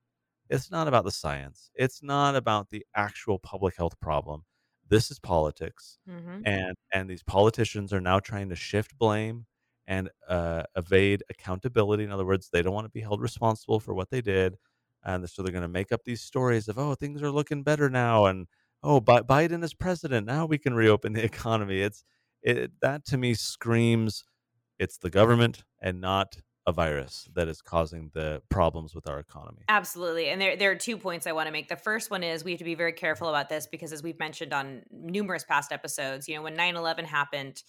it's 0.51 0.69
not 0.69 0.87
about 0.87 1.05
the 1.05 1.11
science, 1.11 1.71
it's 1.75 2.03
not 2.03 2.35
about 2.35 2.69
the 2.69 2.85
actual 2.95 3.39
public 3.39 3.75
health 3.75 3.99
problem. 3.99 4.43
This 4.87 5.09
is 5.09 5.19
politics. 5.19 5.97
Mm-hmm. 6.09 6.41
And, 6.45 6.75
and 6.93 7.09
these 7.09 7.23
politicians 7.23 7.93
are 7.93 8.01
now 8.01 8.19
trying 8.19 8.49
to 8.49 8.55
shift 8.55 8.97
blame 8.97 9.45
and 9.87 10.09
uh, 10.27 10.63
evade 10.75 11.23
accountability. 11.29 12.03
In 12.03 12.11
other 12.11 12.25
words, 12.25 12.49
they 12.51 12.61
don't 12.61 12.73
want 12.73 12.85
to 12.85 12.91
be 12.91 12.99
held 12.99 13.21
responsible 13.21 13.79
for 13.79 13.93
what 13.93 14.09
they 14.09 14.21
did. 14.21 14.57
And 15.03 15.27
so 15.29 15.41
they're 15.41 15.53
going 15.53 15.61
to 15.61 15.69
make 15.69 15.93
up 15.93 16.03
these 16.03 16.21
stories 16.21 16.67
of, 16.67 16.77
oh, 16.77 16.95
things 16.95 17.23
are 17.23 17.31
looking 17.31 17.63
better 17.63 17.89
now. 17.89 18.25
And, 18.25 18.47
oh, 18.83 18.99
Biden 18.99 19.63
is 19.63 19.73
president. 19.73 20.27
Now 20.27 20.45
we 20.45 20.57
can 20.57 20.73
reopen 20.73 21.13
the 21.13 21.23
economy. 21.23 21.81
It's 21.81 22.03
it, 22.43 22.71
that 22.81 23.05
to 23.05 23.17
me 23.17 23.33
screams 23.33 24.25
it's 24.79 24.97
the 24.97 25.11
government 25.11 25.63
and 25.79 26.01
not 26.01 26.37
a 26.71 26.73
virus 26.73 27.29
that 27.35 27.47
is 27.47 27.61
causing 27.61 28.09
the 28.13 28.41
problems 28.49 28.95
with 28.95 29.07
our 29.07 29.19
economy. 29.19 29.61
Absolutely. 29.69 30.29
And 30.29 30.41
there, 30.41 30.55
there 30.55 30.71
are 30.71 30.75
two 30.75 30.97
points 30.97 31.27
I 31.27 31.33
want 31.33 31.47
to 31.47 31.51
make. 31.51 31.67
The 31.67 31.75
first 31.75 32.09
one 32.09 32.23
is 32.23 32.43
we 32.43 32.51
have 32.51 32.59
to 32.59 32.65
be 32.65 32.75
very 32.75 32.93
careful 32.93 33.29
about 33.29 33.49
this 33.49 33.67
because, 33.67 33.93
as 33.93 34.01
we've 34.01 34.19
mentioned 34.19 34.53
on 34.53 34.83
numerous 34.91 35.43
past 35.43 35.71
episodes, 35.71 36.27
you 36.27 36.35
know, 36.35 36.41
when 36.41 36.55
9 36.55 36.75
11 36.75 37.05
happened, 37.05 37.61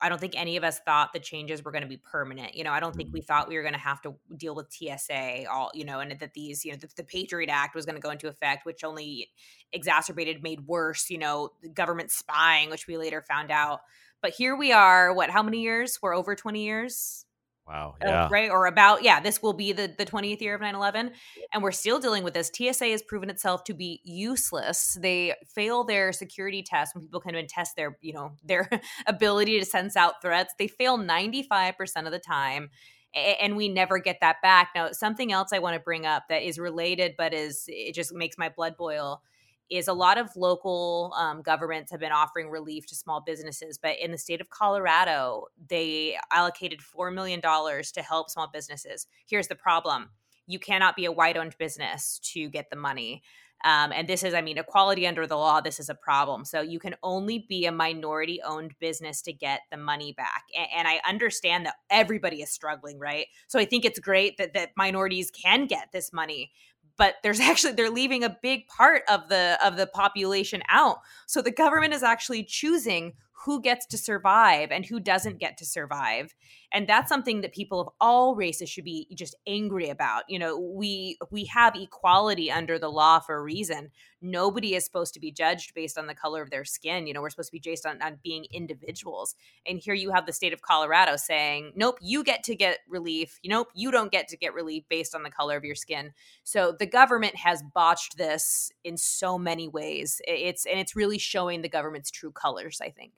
I 0.00 0.08
don't 0.08 0.20
think 0.20 0.34
any 0.36 0.56
of 0.56 0.64
us 0.64 0.80
thought 0.80 1.12
the 1.14 1.20
changes 1.20 1.64
were 1.64 1.72
going 1.72 1.82
to 1.82 1.88
be 1.88 1.96
permanent. 1.96 2.54
You 2.54 2.64
know, 2.64 2.72
I 2.72 2.80
don't 2.80 2.94
think 2.94 3.10
we 3.12 3.20
mm-hmm. 3.20 3.26
thought 3.26 3.48
we 3.48 3.56
were 3.56 3.62
going 3.62 3.74
to 3.74 3.80
have 3.80 4.02
to 4.02 4.14
deal 4.36 4.54
with 4.54 4.70
TSA, 4.70 5.46
all 5.50 5.70
you 5.72 5.84
know, 5.84 6.00
and 6.00 6.18
that 6.18 6.34
these, 6.34 6.64
you 6.64 6.72
know, 6.72 6.78
the, 6.78 6.88
the 6.96 7.04
Patriot 7.04 7.48
Act 7.48 7.74
was 7.74 7.86
going 7.86 7.96
to 7.96 8.02
go 8.02 8.10
into 8.10 8.28
effect, 8.28 8.66
which 8.66 8.84
only 8.84 9.30
exacerbated, 9.72 10.42
made 10.42 10.66
worse. 10.66 11.08
You 11.08 11.18
know, 11.18 11.50
government 11.72 12.10
spying, 12.10 12.70
which 12.70 12.86
we 12.86 12.98
later 12.98 13.22
found 13.22 13.50
out. 13.50 13.80
But 14.20 14.32
here 14.32 14.54
we 14.56 14.72
are. 14.72 15.14
What? 15.14 15.30
How 15.30 15.42
many 15.42 15.62
years? 15.62 15.98
We're 16.02 16.14
over 16.14 16.34
twenty 16.34 16.64
years. 16.64 17.23
Wow. 17.66 17.94
Uh, 18.02 18.06
yeah. 18.06 18.28
Right. 18.30 18.50
Or 18.50 18.66
about, 18.66 19.02
yeah, 19.02 19.20
this 19.20 19.42
will 19.42 19.54
be 19.54 19.72
the, 19.72 19.92
the 19.96 20.04
20th 20.04 20.40
year 20.40 20.54
of 20.54 20.60
9 20.60 20.74
11. 20.74 21.12
And 21.52 21.62
we're 21.62 21.72
still 21.72 21.98
dealing 21.98 22.22
with 22.22 22.34
this. 22.34 22.50
TSA 22.54 22.86
has 22.86 23.02
proven 23.02 23.30
itself 23.30 23.64
to 23.64 23.74
be 23.74 24.00
useless. 24.04 24.98
They 25.00 25.34
fail 25.54 25.84
their 25.84 26.12
security 26.12 26.62
tests 26.62 26.94
when 26.94 27.04
people 27.04 27.20
come 27.20 27.34
and 27.34 27.48
test 27.48 27.74
their, 27.76 27.96
you 28.02 28.12
know, 28.12 28.32
their 28.44 28.68
ability 29.06 29.58
to 29.60 29.64
sense 29.64 29.96
out 29.96 30.20
threats. 30.20 30.54
They 30.58 30.68
fail 30.68 30.98
95% 30.98 31.74
of 32.04 32.12
the 32.12 32.18
time. 32.18 32.70
And 33.14 33.56
we 33.56 33.68
never 33.68 33.98
get 33.98 34.18
that 34.20 34.42
back. 34.42 34.70
Now, 34.74 34.90
something 34.90 35.32
else 35.32 35.52
I 35.52 35.60
want 35.60 35.74
to 35.74 35.80
bring 35.80 36.04
up 36.04 36.24
that 36.28 36.42
is 36.42 36.58
related, 36.58 37.14
but 37.16 37.32
is, 37.32 37.64
it 37.68 37.94
just 37.94 38.12
makes 38.12 38.36
my 38.36 38.48
blood 38.48 38.76
boil 38.76 39.22
is 39.70 39.88
a 39.88 39.92
lot 39.92 40.18
of 40.18 40.34
local 40.36 41.14
um, 41.16 41.42
governments 41.42 41.90
have 41.90 42.00
been 42.00 42.12
offering 42.12 42.50
relief 42.50 42.86
to 42.86 42.94
small 42.94 43.20
businesses. 43.20 43.78
But 43.78 43.98
in 43.98 44.12
the 44.12 44.18
state 44.18 44.40
of 44.40 44.50
Colorado, 44.50 45.46
they 45.68 46.18
allocated 46.30 46.80
$4 46.80 47.12
million 47.12 47.40
to 47.40 48.02
help 48.02 48.30
small 48.30 48.48
businesses. 48.52 49.06
Here's 49.26 49.48
the 49.48 49.54
problem 49.54 50.10
you 50.46 50.58
cannot 50.58 50.94
be 50.94 51.06
a 51.06 51.12
white 51.12 51.38
owned 51.38 51.56
business 51.58 52.20
to 52.22 52.50
get 52.50 52.68
the 52.68 52.76
money. 52.76 53.22
Um, 53.64 53.92
and 53.92 54.06
this 54.06 54.22
is, 54.22 54.34
I 54.34 54.42
mean, 54.42 54.58
equality 54.58 55.06
under 55.06 55.26
the 55.26 55.36
law, 55.36 55.62
this 55.62 55.80
is 55.80 55.88
a 55.88 55.94
problem. 55.94 56.44
So 56.44 56.60
you 56.60 56.78
can 56.78 56.94
only 57.02 57.46
be 57.48 57.64
a 57.64 57.72
minority 57.72 58.40
owned 58.44 58.74
business 58.78 59.22
to 59.22 59.32
get 59.32 59.60
the 59.70 59.78
money 59.78 60.12
back. 60.12 60.44
And, 60.54 60.66
and, 60.76 60.88
I 60.88 61.00
understand 61.08 61.64
that 61.64 61.76
everybody 61.88 62.42
is 62.42 62.50
struggling, 62.50 62.98
right? 62.98 63.26
So 63.48 63.58
I 63.58 63.64
think 63.64 63.86
it's 63.86 63.98
great 63.98 64.36
that, 64.36 64.52
that 64.52 64.72
minorities 64.76 65.30
can 65.30 65.66
get 65.66 65.88
this 65.92 66.12
money 66.12 66.52
but 66.96 67.16
there's 67.22 67.40
actually 67.50 67.72
they're 67.72 67.90
leaving 67.90 68.24
a 68.24 68.36
big 68.42 68.66
part 68.68 69.02
of 69.08 69.28
the 69.28 69.58
of 69.64 69.76
the 69.76 69.86
population 69.86 70.62
out. 70.68 70.98
So 71.26 71.42
the 71.42 71.50
government 71.50 71.94
is 71.94 72.02
actually 72.02 72.44
choosing 72.44 73.14
who 73.44 73.60
gets 73.60 73.86
to 73.86 73.98
survive 73.98 74.70
and 74.70 74.86
who 74.86 74.98
doesn't 74.98 75.38
get 75.38 75.58
to 75.58 75.66
survive 75.66 76.34
and 76.74 76.88
that's 76.88 77.08
something 77.08 77.40
that 77.40 77.52
people 77.52 77.80
of 77.80 77.88
all 78.00 78.34
races 78.34 78.68
should 78.68 78.84
be 78.84 79.06
just 79.14 79.36
angry 79.46 79.88
about 79.88 80.24
you 80.28 80.38
know 80.38 80.58
we 80.58 81.16
we 81.30 81.44
have 81.44 81.76
equality 81.76 82.50
under 82.50 82.78
the 82.78 82.90
law 82.90 83.20
for 83.20 83.36
a 83.36 83.42
reason. 83.42 83.90
Nobody 84.20 84.74
is 84.74 84.84
supposed 84.84 85.14
to 85.14 85.20
be 85.20 85.30
judged 85.30 85.74
based 85.74 85.96
on 85.98 86.06
the 86.06 86.14
color 86.14 86.42
of 86.42 86.50
their 86.50 86.64
skin 86.64 87.06
you 87.06 87.14
know 87.14 87.22
we're 87.22 87.30
supposed 87.30 87.50
to 87.50 87.58
be 87.58 87.62
based 87.64 87.86
on, 87.86 88.02
on 88.02 88.18
being 88.22 88.46
individuals. 88.52 89.36
And 89.64 89.78
here 89.78 89.94
you 89.94 90.10
have 90.12 90.26
the 90.26 90.32
state 90.32 90.52
of 90.52 90.62
colorado 90.62 91.16
saying 91.16 91.72
nope 91.76 91.98
you 92.02 92.24
get 92.24 92.42
to 92.44 92.56
get 92.56 92.80
relief. 92.88 93.38
Nope 93.44 93.68
you 93.74 93.90
don't 93.90 94.12
get 94.12 94.28
to 94.28 94.36
get 94.36 94.52
relief 94.52 94.84
based 94.90 95.14
on 95.14 95.22
the 95.22 95.30
color 95.30 95.56
of 95.56 95.64
your 95.64 95.76
skin. 95.76 96.12
So 96.42 96.74
the 96.76 96.86
government 96.86 97.36
has 97.36 97.62
botched 97.62 98.18
this 98.18 98.72
in 98.82 98.96
so 98.96 99.38
many 99.38 99.68
ways. 99.68 100.20
It's 100.26 100.66
and 100.66 100.80
it's 100.80 100.96
really 100.96 101.18
showing 101.18 101.62
the 101.62 101.68
government's 101.68 102.10
true 102.10 102.32
colors 102.32 102.80
i 102.82 102.90
think 102.90 103.12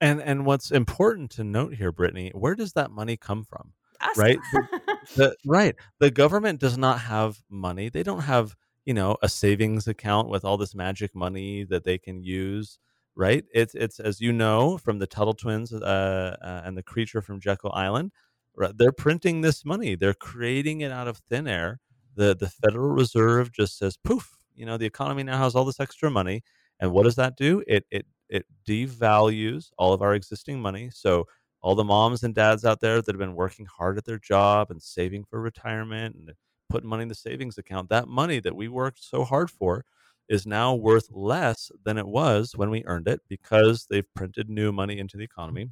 and 0.00 0.20
and 0.20 0.46
what's 0.46 0.70
important 0.70 1.30
to 1.32 1.44
note 1.44 1.74
here, 1.74 1.92
Brittany, 1.92 2.30
where 2.34 2.54
does 2.54 2.72
that 2.74 2.90
money 2.90 3.16
come 3.16 3.44
from? 3.44 3.72
Us. 4.00 4.16
Right, 4.16 4.38
the, 4.52 4.80
the, 5.16 5.36
right. 5.44 5.74
The 5.98 6.10
government 6.10 6.60
does 6.60 6.78
not 6.78 7.00
have 7.00 7.42
money. 7.50 7.88
They 7.88 8.02
don't 8.02 8.20
have 8.20 8.54
you 8.84 8.94
know 8.94 9.16
a 9.22 9.28
savings 9.28 9.88
account 9.88 10.28
with 10.28 10.44
all 10.44 10.56
this 10.56 10.74
magic 10.74 11.14
money 11.14 11.64
that 11.64 11.84
they 11.84 11.98
can 11.98 12.22
use. 12.22 12.78
Right. 13.16 13.44
It's 13.52 13.74
it's 13.74 13.98
as 13.98 14.20
you 14.20 14.32
know 14.32 14.78
from 14.78 15.00
the 15.00 15.06
Tuttle 15.06 15.34
twins 15.34 15.72
uh, 15.72 16.36
uh, 16.40 16.62
and 16.64 16.76
the 16.76 16.84
creature 16.84 17.20
from 17.20 17.40
Jekyll 17.40 17.72
Island. 17.72 18.12
Right, 18.56 18.76
they're 18.76 18.92
printing 18.92 19.40
this 19.40 19.64
money. 19.64 19.94
They're 19.94 20.14
creating 20.14 20.80
it 20.80 20.92
out 20.92 21.08
of 21.08 21.18
thin 21.28 21.46
air. 21.46 21.80
The 22.14 22.36
the 22.36 22.48
Federal 22.48 22.90
Reserve 22.90 23.52
just 23.52 23.78
says 23.78 23.96
poof. 23.96 24.36
You 24.54 24.66
know 24.66 24.76
the 24.76 24.86
economy 24.86 25.24
now 25.24 25.38
has 25.38 25.54
all 25.54 25.64
this 25.64 25.80
extra 25.80 26.10
money, 26.10 26.42
and 26.80 26.92
what 26.92 27.04
does 27.04 27.16
that 27.16 27.36
do? 27.36 27.62
It 27.66 27.84
it 27.90 28.06
it 28.28 28.46
devalues 28.66 29.70
all 29.78 29.92
of 29.92 30.02
our 30.02 30.14
existing 30.14 30.60
money. 30.60 30.90
So 30.92 31.26
all 31.60 31.74
the 31.74 31.84
moms 31.84 32.22
and 32.22 32.34
dads 32.34 32.64
out 32.64 32.80
there 32.80 33.02
that 33.02 33.12
have 33.12 33.18
been 33.18 33.34
working 33.34 33.66
hard 33.66 33.98
at 33.98 34.04
their 34.04 34.18
job 34.18 34.70
and 34.70 34.82
saving 34.82 35.24
for 35.24 35.40
retirement 35.40 36.14
and 36.14 36.32
putting 36.68 36.88
money 36.88 37.02
in 37.02 37.08
the 37.08 37.14
savings 37.14 37.58
account, 37.58 37.88
that 37.88 38.08
money 38.08 38.40
that 38.40 38.54
we 38.54 38.68
worked 38.68 39.02
so 39.02 39.24
hard 39.24 39.50
for 39.50 39.84
is 40.28 40.46
now 40.46 40.74
worth 40.74 41.08
less 41.10 41.70
than 41.84 41.96
it 41.98 42.06
was 42.06 42.54
when 42.54 42.70
we 42.70 42.84
earned 42.84 43.08
it 43.08 43.20
because 43.28 43.86
they've 43.88 44.12
printed 44.14 44.48
new 44.48 44.70
money 44.70 44.98
into 44.98 45.16
the 45.16 45.24
economy 45.24 45.70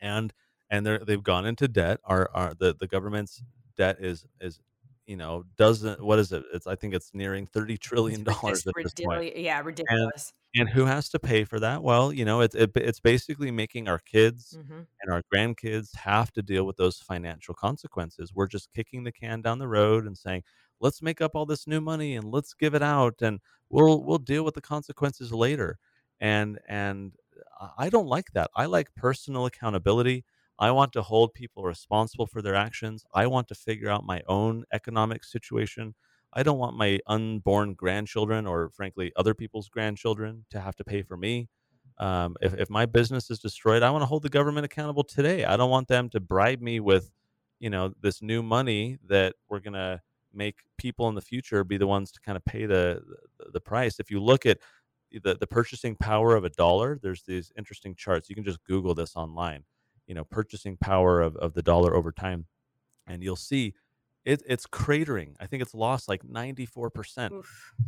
and 0.00 0.32
and 0.70 0.86
they're 0.86 1.00
they've 1.04 1.22
gone 1.22 1.46
into 1.46 1.68
debt 1.68 2.00
our, 2.04 2.30
our 2.34 2.54
the, 2.58 2.74
the 2.80 2.86
government's 2.86 3.42
debt 3.76 3.96
is 4.00 4.24
is 4.40 4.58
you 5.06 5.16
know 5.16 5.44
doesn't 5.56 6.02
what 6.02 6.18
is 6.18 6.32
it? 6.32 6.44
It's 6.52 6.66
i 6.66 6.74
think 6.74 6.94
it's 6.94 7.10
nearing 7.12 7.46
30 7.46 7.76
trillion 7.78 8.22
dollars 8.24 8.66
at 8.66 8.74
this 8.76 8.92
point. 8.94 9.36
yeah 9.36 9.60
ridiculous. 9.60 10.32
and, 10.54 10.68
and, 10.68 10.70
who 10.70 10.84
has 10.84 11.08
to 11.10 11.18
pay 11.18 11.44
for 11.44 11.60
that? 11.60 11.82
Well 11.82 12.12
you 12.12 12.24
know 12.24 12.40
it's 12.40 12.54
it, 12.54 12.72
it's 12.74 13.00
basically 13.00 13.50
making 13.50 13.88
our 13.88 13.98
kids 13.98 14.56
mm-hmm. 14.58 14.80
and 15.02 15.12
our 15.12 15.22
grandkids 15.32 15.94
have 15.96 16.32
to 16.32 16.42
deal 16.42 16.64
with 16.64 16.76
those 16.76 16.98
financial 16.98 17.54
consequences. 17.54 18.32
We're 18.34 18.46
just 18.46 18.72
kicking 18.74 19.04
the 19.04 19.12
can 19.12 19.42
down 19.42 19.58
the 19.58 19.68
road 19.68 20.06
and 20.06 20.16
saying 20.16 20.42
let's 20.80 21.02
make 21.02 21.20
up 21.20 21.32
all 21.34 21.46
this 21.46 21.66
new 21.66 21.80
money 21.80 22.16
and 22.16 22.30
let's 22.30 22.54
give 22.54 22.74
it 22.74 22.82
out 22.82 23.14
and 23.20 23.40
we'll 23.70 24.02
we'll 24.02 24.18
deal 24.18 24.44
with 24.44 24.54
the 24.54 24.60
consequences 24.60 25.32
later. 25.32 25.78
And 26.20 26.58
and 26.68 27.12
i 27.78 27.90
don't 27.90 28.06
like 28.06 28.32
that. 28.32 28.50
I 28.56 28.66
like 28.66 28.94
personal 28.94 29.46
accountability 29.46 30.24
I 30.58 30.70
want 30.70 30.92
to 30.92 31.02
hold 31.02 31.34
people 31.34 31.64
responsible 31.64 32.26
for 32.26 32.40
their 32.40 32.54
actions. 32.54 33.04
I 33.12 33.26
want 33.26 33.48
to 33.48 33.54
figure 33.54 33.90
out 33.90 34.04
my 34.04 34.22
own 34.28 34.64
economic 34.72 35.24
situation. 35.24 35.94
I 36.32 36.42
don't 36.42 36.58
want 36.58 36.76
my 36.76 37.00
unborn 37.06 37.74
grandchildren 37.74 38.46
or, 38.46 38.70
frankly, 38.70 39.12
other 39.16 39.34
people's 39.34 39.68
grandchildren 39.68 40.46
to 40.50 40.60
have 40.60 40.76
to 40.76 40.84
pay 40.84 41.02
for 41.02 41.16
me. 41.16 41.48
Um, 41.98 42.36
if, 42.40 42.54
if 42.54 42.70
my 42.70 42.86
business 42.86 43.30
is 43.30 43.38
destroyed, 43.38 43.82
I 43.82 43.90
want 43.90 44.02
to 44.02 44.06
hold 44.06 44.22
the 44.22 44.28
government 44.28 44.64
accountable 44.64 45.04
today. 45.04 45.44
I 45.44 45.56
don't 45.56 45.70
want 45.70 45.88
them 45.88 46.08
to 46.10 46.20
bribe 46.20 46.60
me 46.60 46.80
with, 46.80 47.10
you 47.60 47.70
know, 47.70 47.92
this 48.00 48.22
new 48.22 48.42
money 48.42 48.98
that 49.08 49.34
we're 49.48 49.60
going 49.60 49.74
to 49.74 50.00
make 50.32 50.56
people 50.78 51.08
in 51.08 51.14
the 51.14 51.20
future 51.20 51.62
be 51.62 51.76
the 51.76 51.86
ones 51.86 52.10
to 52.12 52.20
kind 52.20 52.36
of 52.36 52.44
pay 52.44 52.66
the, 52.66 53.00
the, 53.38 53.50
the 53.52 53.60
price. 53.60 54.00
If 54.00 54.10
you 54.10 54.20
look 54.20 54.46
at 54.46 54.58
the, 55.22 55.36
the 55.36 55.46
purchasing 55.46 55.94
power 55.94 56.34
of 56.34 56.44
a 56.44 56.50
dollar, 56.50 56.98
there's 57.00 57.22
these 57.22 57.52
interesting 57.56 57.94
charts. 57.94 58.28
You 58.28 58.34
can 58.34 58.44
just 58.44 58.64
Google 58.64 58.94
this 58.94 59.14
online 59.14 59.64
you 60.06 60.14
know 60.14 60.24
purchasing 60.24 60.76
power 60.76 61.20
of, 61.20 61.36
of 61.36 61.54
the 61.54 61.62
dollar 61.62 61.94
over 61.94 62.12
time 62.12 62.46
and 63.06 63.22
you'll 63.22 63.36
see 63.36 63.74
it, 64.24 64.42
it's 64.46 64.66
cratering. 64.66 65.34
I 65.38 65.46
think 65.46 65.62
it's 65.62 65.74
lost 65.74 66.08
like 66.08 66.22
94% 66.22 66.94
since, 67.14 67.42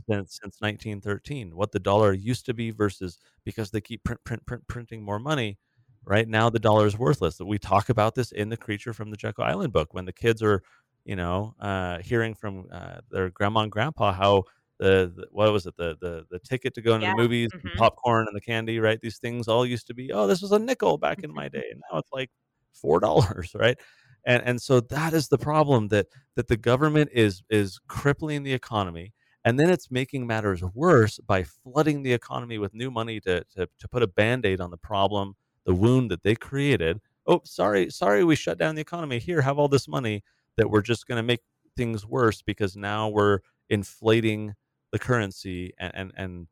since 0.09 0.57
1913 0.61 1.57
what 1.57 1.73
the 1.73 1.79
dollar 1.79 2.13
used 2.13 2.47
to 2.47 2.55
be 2.55 2.71
versus 2.71 3.19
because 3.45 3.71
they 3.71 3.81
keep 3.81 4.05
print, 4.05 4.23
print, 4.25 4.45
print, 4.45 4.67
printing 4.69 5.03
more 5.03 5.19
money 5.19 5.59
right 6.05 6.29
now 6.29 6.51
the 6.51 6.59
dollar 6.59 6.87
is 6.87 6.99
worthless. 6.99 7.41
We 7.41 7.59
talk 7.59 7.89
about 7.89 8.15
this 8.15 8.33
in 8.33 8.49
the 8.49 8.57
creature 8.57 8.93
from 8.93 9.11
the 9.11 9.17
jekyll 9.17 9.45
island 9.45 9.73
book 9.73 9.95
when 9.95 10.05
the 10.05 10.13
kids 10.13 10.43
are 10.43 10.63
you 11.05 11.17
know 11.17 11.55
uh, 11.61 11.99
hearing 11.99 12.35
from 12.35 12.67
uh, 12.71 12.99
their 13.11 13.31
grandma 13.31 13.61
and 13.61 13.73
grandpa 13.73 14.13
how 14.13 14.45
the, 14.79 15.13
the, 15.15 15.27
what 15.31 15.53
was 15.53 15.67
it 15.67 15.77
the 15.77 15.97
the 16.01 16.25
the 16.31 16.39
ticket 16.41 16.75
to 16.75 16.83
go 16.83 16.95
into 16.95 17.07
yeah. 17.07 17.13
the 17.13 17.23
movies 17.23 17.51
mm-hmm. 17.55 17.79
popcorn 17.79 18.27
and 18.27 18.37
the 18.37 18.41
candy 18.41 18.79
right 18.79 19.01
these 19.01 19.19
things 19.19 19.49
all 19.49 19.65
used 19.65 19.87
to 19.87 19.95
be 19.95 20.13
oh 20.13 20.27
this 20.27 20.43
was 20.43 20.53
a 20.53 20.59
nickel 20.59 20.99
back 20.99 21.23
in 21.23 21.33
my 21.33 21.49
day 21.57 21.65
and 21.71 21.83
now 21.91 21.99
it's 21.99 22.13
like 22.13 22.31
four 22.73 23.01
dollars 23.01 23.53
right 23.59 23.79
and 24.25 24.43
and 24.45 24.61
so 24.61 24.81
that 24.81 25.13
is 25.15 25.29
the 25.29 25.39
problem 25.39 25.89
that 25.89 26.07
that 26.35 26.49
the 26.49 26.57
government 26.57 27.11
is 27.13 27.43
is 27.49 27.79
crippling 27.89 28.43
the 28.43 28.53
economy 28.53 29.13
and 29.45 29.61
then 29.61 29.71
it's 29.71 29.91
making 29.91 30.27
matters 30.27 30.63
worse 30.75 31.19
by 31.21 31.45
flooding 31.45 32.03
the 32.03 32.13
economy 32.13 32.59
with 32.59 32.75
new 32.75 32.91
money 32.91 33.21
to 33.21 33.43
to, 33.55 33.69
to 33.79 33.89
put 33.89 34.03
a 34.03 34.07
band-aid 34.07 34.61
on 34.61 34.71
the 34.71 34.77
problem 34.77 35.35
the 35.65 35.75
wound 35.75 36.11
that 36.11 36.23
they 36.23 36.35
created 36.35 37.01
oh 37.27 37.41
sorry 37.45 37.89
sorry 37.91 38.25
we 38.25 38.37
shut 38.37 38.59
down 38.59 38.75
the 38.75 38.81
economy 38.81 39.19
here 39.19 39.41
have 39.41 39.59
all 39.59 39.69
this 39.69 39.89
money 39.89 40.23
that 40.57 40.69
we're 40.69 40.83
just 40.83 41.07
going 41.07 41.17
to 41.17 41.23
make 41.23 41.41
things 41.77 42.07
worse 42.07 42.43
because 42.43 42.77
now 42.77 43.09
we're 43.09 43.41
inflating 43.69 44.55
the 44.93 44.99
currency 44.99 45.73
and, 45.79 45.93
and, 45.95 46.13
and 46.17 46.47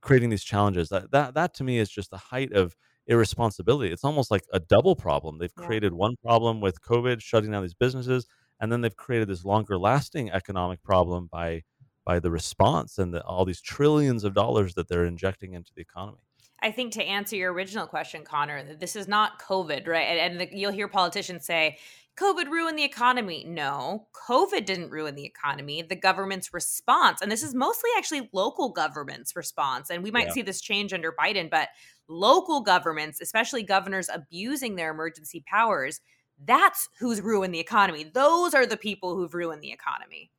creating 0.00 0.30
these 0.30 0.44
challenges. 0.44 0.88
That, 0.88 1.10
that 1.12 1.34
that 1.34 1.54
to 1.54 1.64
me 1.64 1.78
is 1.78 1.90
just 1.90 2.10
the 2.10 2.16
height 2.16 2.52
of 2.52 2.76
irresponsibility. 3.06 3.92
It's 3.92 4.04
almost 4.04 4.30
like 4.30 4.44
a 4.52 4.60
double 4.60 4.94
problem. 4.94 5.38
They've 5.38 5.52
yeah. 5.58 5.66
created 5.66 5.92
one 5.92 6.16
problem 6.22 6.60
with 6.60 6.82
COVID, 6.82 7.20
shutting 7.20 7.50
down 7.50 7.62
these 7.62 7.74
businesses, 7.74 8.26
and 8.60 8.70
then 8.70 8.80
they've 8.80 8.96
created 8.96 9.28
this 9.28 9.44
longer 9.44 9.78
lasting 9.78 10.30
economic 10.30 10.82
problem 10.82 11.28
by 11.30 11.62
by 12.04 12.18
the 12.18 12.30
response 12.30 12.96
and 12.96 13.12
the, 13.12 13.22
all 13.24 13.44
these 13.44 13.60
trillions 13.60 14.24
of 14.24 14.32
dollars 14.32 14.72
that 14.74 14.88
they're 14.88 15.04
injecting 15.04 15.52
into 15.52 15.72
the 15.74 15.82
economy. 15.82 16.18
I 16.60 16.72
think 16.72 16.92
to 16.94 17.04
answer 17.04 17.36
your 17.36 17.52
original 17.52 17.86
question, 17.86 18.24
Connor, 18.24 18.74
this 18.74 18.96
is 18.96 19.06
not 19.06 19.38
COVID, 19.38 19.86
right? 19.86 20.06
And, 20.08 20.18
and 20.18 20.40
the, 20.40 20.56
you'll 20.56 20.72
hear 20.72 20.88
politicians 20.88 21.44
say, 21.44 21.76
COVID 22.18 22.50
ruined 22.50 22.78
the 22.78 22.84
economy. 22.84 23.44
No, 23.46 24.08
COVID 24.28 24.64
didn't 24.64 24.90
ruin 24.90 25.14
the 25.14 25.24
economy. 25.24 25.82
The 25.82 25.94
government's 25.94 26.52
response, 26.52 27.22
and 27.22 27.30
this 27.30 27.42
is 27.42 27.54
mostly 27.54 27.90
actually 27.96 28.28
local 28.32 28.70
government's 28.70 29.36
response, 29.36 29.90
and 29.90 30.02
we 30.02 30.10
might 30.10 30.28
yeah. 30.28 30.32
see 30.32 30.42
this 30.42 30.60
change 30.60 30.92
under 30.92 31.12
Biden, 31.12 31.48
but 31.48 31.68
local 32.08 32.60
governments, 32.60 33.20
especially 33.20 33.62
governors 33.62 34.08
abusing 34.12 34.74
their 34.74 34.90
emergency 34.90 35.44
powers, 35.46 36.00
that's 36.44 36.88
who's 36.98 37.20
ruined 37.20 37.54
the 37.54 37.60
economy. 37.60 38.04
Those 38.04 38.54
are 38.54 38.66
the 38.66 38.76
people 38.76 39.14
who've 39.14 39.34
ruined 39.34 39.62
the 39.62 39.72
economy. 39.72 40.30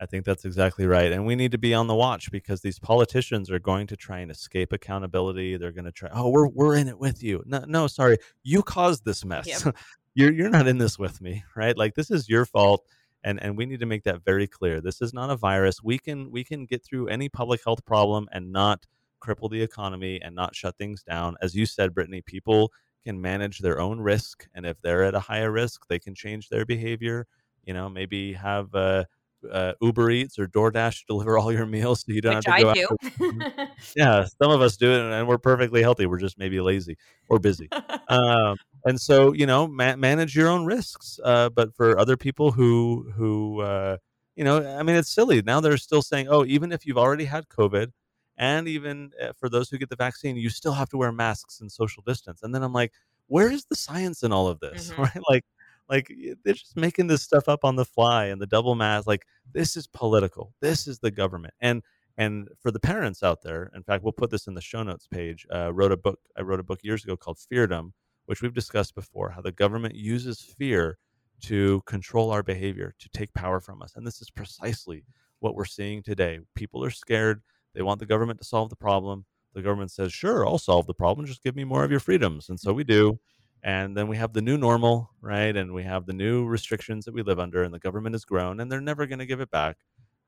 I 0.00 0.06
think 0.06 0.24
that's 0.24 0.44
exactly 0.44 0.86
right. 0.86 1.12
And 1.12 1.24
we 1.24 1.36
need 1.36 1.52
to 1.52 1.58
be 1.58 1.72
on 1.72 1.86
the 1.86 1.94
watch 1.94 2.30
because 2.30 2.60
these 2.60 2.80
politicians 2.80 3.50
are 3.50 3.60
going 3.60 3.86
to 3.86 3.96
try 3.96 4.18
and 4.18 4.30
escape 4.30 4.72
accountability. 4.72 5.56
They're 5.56 5.72
going 5.72 5.84
to 5.84 5.92
try, 5.92 6.10
oh, 6.12 6.30
we're, 6.30 6.48
we're 6.48 6.76
in 6.76 6.88
it 6.88 6.98
with 6.98 7.22
you. 7.22 7.42
No, 7.46 7.64
no 7.66 7.86
sorry. 7.86 8.18
You 8.42 8.62
caused 8.62 9.04
this 9.04 9.24
mess. 9.24 9.46
Yep. 9.46 9.76
you're 10.14 10.32
you're 10.32 10.50
not 10.50 10.66
in 10.66 10.78
this 10.78 10.98
with 10.98 11.20
me, 11.20 11.44
right? 11.54 11.76
Like 11.76 11.94
this 11.94 12.10
is 12.10 12.28
your 12.28 12.44
fault 12.44 12.84
and 13.24 13.42
and 13.42 13.56
we 13.56 13.66
need 13.66 13.80
to 13.80 13.86
make 13.86 14.04
that 14.04 14.24
very 14.24 14.46
clear. 14.46 14.80
This 14.80 15.00
is 15.00 15.12
not 15.12 15.30
a 15.30 15.36
virus. 15.36 15.82
We 15.82 15.98
can 15.98 16.30
we 16.30 16.44
can 16.44 16.66
get 16.66 16.84
through 16.84 17.08
any 17.08 17.28
public 17.28 17.62
health 17.64 17.84
problem 17.84 18.28
and 18.30 18.52
not 18.52 18.86
cripple 19.20 19.50
the 19.50 19.62
economy 19.62 20.20
and 20.22 20.34
not 20.34 20.54
shut 20.54 20.76
things 20.76 21.02
down. 21.02 21.36
As 21.40 21.54
you 21.54 21.66
said, 21.66 21.94
Brittany, 21.94 22.20
people 22.20 22.72
can 23.04 23.20
manage 23.20 23.58
their 23.58 23.80
own 23.80 24.00
risk, 24.00 24.46
and 24.54 24.64
if 24.66 24.80
they're 24.82 25.04
at 25.04 25.14
a 25.14 25.20
higher 25.20 25.50
risk, 25.50 25.86
they 25.88 25.98
can 25.98 26.14
change 26.14 26.48
their 26.48 26.64
behavior. 26.64 27.26
You 27.64 27.72
know, 27.72 27.88
maybe 27.88 28.34
have 28.34 28.74
uh, 28.74 29.04
uh, 29.50 29.72
Uber 29.80 30.10
Eats 30.10 30.38
or 30.38 30.46
DoorDash 30.46 31.06
deliver 31.08 31.38
all 31.38 31.52
your 31.52 31.66
meals, 31.66 32.04
so 32.06 32.12
you 32.12 32.20
don't 32.20 32.36
Which 32.36 32.46
have 32.46 32.56
to 32.58 32.62
go. 32.62 32.96
I 33.02 33.28
do. 33.56 33.66
yeah, 33.96 34.26
some 34.42 34.50
of 34.50 34.60
us 34.60 34.76
do 34.76 34.92
it, 34.92 35.00
and 35.00 35.26
we're 35.26 35.38
perfectly 35.38 35.82
healthy. 35.82 36.06
We're 36.06 36.18
just 36.18 36.38
maybe 36.38 36.60
lazy 36.60 36.96
or 37.28 37.38
busy. 37.38 37.68
um, 38.08 38.56
and 38.84 39.00
so 39.00 39.32
you 39.32 39.46
know 39.46 39.66
ma- 39.66 39.96
manage 39.96 40.36
your 40.36 40.48
own 40.48 40.64
risks 40.64 41.18
uh, 41.24 41.48
but 41.48 41.74
for 41.74 41.98
other 41.98 42.16
people 42.16 42.50
who 42.50 43.10
who 43.14 43.60
uh, 43.60 43.96
you 44.36 44.44
know 44.44 44.58
i 44.78 44.82
mean 44.82 44.96
it's 44.96 45.12
silly. 45.12 45.42
Now 45.42 45.60
they're 45.60 45.76
still 45.76 46.02
saying 46.02 46.28
oh 46.28 46.44
even 46.44 46.72
if 46.72 46.86
you've 46.86 46.98
already 46.98 47.24
had 47.24 47.48
covid 47.48 47.92
and 48.36 48.66
even 48.66 49.12
uh, 49.22 49.32
for 49.38 49.48
those 49.48 49.70
who 49.70 49.78
get 49.78 49.90
the 49.90 49.96
vaccine 49.96 50.36
you 50.36 50.50
still 50.50 50.72
have 50.72 50.88
to 50.90 50.96
wear 50.96 51.12
masks 51.12 51.60
and 51.60 51.70
social 51.70 52.02
distance. 52.06 52.42
And 52.42 52.54
then 52.54 52.62
i'm 52.62 52.72
like 52.72 52.92
where 53.26 53.50
is 53.50 53.64
the 53.64 53.76
science 53.76 54.22
in 54.22 54.32
all 54.32 54.48
of 54.48 54.60
this? 54.60 54.90
Mm-hmm. 54.90 55.02
right? 55.02 55.22
Like 55.28 55.44
like 55.88 56.12
they're 56.44 56.54
just 56.54 56.76
making 56.76 57.08
this 57.08 57.22
stuff 57.22 57.48
up 57.48 57.64
on 57.64 57.76
the 57.76 57.84
fly 57.84 58.26
and 58.26 58.40
the 58.40 58.46
double 58.46 58.74
mask 58.74 59.06
like 59.06 59.26
this 59.52 59.76
is 59.76 59.86
political. 59.86 60.54
This 60.60 60.86
is 60.86 60.98
the 60.98 61.10
government. 61.10 61.54
And 61.60 61.82
and 62.16 62.48
for 62.60 62.70
the 62.70 62.80
parents 62.80 63.22
out 63.22 63.42
there 63.42 63.70
in 63.74 63.82
fact 63.82 64.04
we'll 64.04 64.12
put 64.12 64.30
this 64.30 64.46
in 64.46 64.54
the 64.54 64.60
show 64.60 64.82
notes 64.82 65.06
page 65.06 65.46
uh, 65.52 65.72
wrote 65.72 65.92
a 65.92 65.96
book 65.96 66.18
i 66.36 66.42
wrote 66.42 66.60
a 66.60 66.64
book 66.64 66.80
years 66.82 67.02
ago 67.04 67.16
called 67.16 67.38
feardom 67.52 67.92
which 68.26 68.42
we've 68.42 68.54
discussed 68.54 68.94
before, 68.94 69.30
how 69.30 69.40
the 69.40 69.52
government 69.52 69.94
uses 69.94 70.40
fear 70.40 70.98
to 71.42 71.82
control 71.86 72.30
our 72.30 72.42
behavior, 72.42 72.94
to 72.98 73.08
take 73.10 73.32
power 73.34 73.60
from 73.60 73.82
us. 73.82 73.94
And 73.96 74.06
this 74.06 74.22
is 74.22 74.30
precisely 74.30 75.04
what 75.40 75.54
we're 75.54 75.64
seeing 75.64 76.02
today. 76.02 76.40
People 76.54 76.84
are 76.84 76.90
scared. 76.90 77.42
They 77.74 77.82
want 77.82 78.00
the 78.00 78.06
government 78.06 78.38
to 78.38 78.44
solve 78.44 78.70
the 78.70 78.76
problem. 78.76 79.24
The 79.52 79.62
government 79.62 79.90
says, 79.90 80.12
sure, 80.12 80.46
I'll 80.46 80.58
solve 80.58 80.86
the 80.86 80.94
problem. 80.94 81.26
Just 81.26 81.42
give 81.42 81.54
me 81.54 81.64
more 81.64 81.84
of 81.84 81.90
your 81.90 82.00
freedoms. 82.00 82.48
And 82.48 82.58
so 82.58 82.72
we 82.72 82.84
do. 82.84 83.18
And 83.62 83.96
then 83.96 84.08
we 84.08 84.16
have 84.18 84.32
the 84.32 84.42
new 84.42 84.58
normal, 84.58 85.10
right? 85.20 85.56
And 85.56 85.72
we 85.72 85.82
have 85.84 86.04
the 86.04 86.12
new 86.12 86.44
restrictions 86.44 87.04
that 87.04 87.14
we 87.14 87.22
live 87.22 87.38
under, 87.38 87.62
and 87.62 87.72
the 87.72 87.78
government 87.78 88.14
has 88.14 88.24
grown, 88.24 88.60
and 88.60 88.70
they're 88.70 88.80
never 88.80 89.06
going 89.06 89.20
to 89.20 89.26
give 89.26 89.40
it 89.40 89.50
back. 89.50 89.78